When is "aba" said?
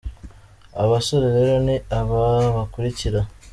1.99-2.21